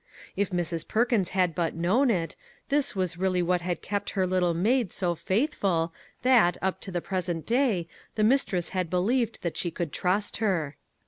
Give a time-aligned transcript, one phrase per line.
[0.35, 0.87] If Mrs.
[0.87, 2.35] Perkins had but known it,
[2.69, 5.93] this was really what had kept her little maid so faithful
[6.23, 10.75] that, up to the present day, the mistress had believed that she could trust her.